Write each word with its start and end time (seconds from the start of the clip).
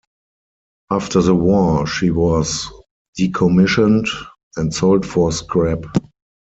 After 0.89 1.21
the 1.21 1.35
war, 1.35 1.85
she 1.85 2.09
was 2.09 2.71
decommissioned 3.19 4.07
and 4.57 4.73
sold 4.73 5.05
for 5.05 5.31
scrap. 5.31 5.83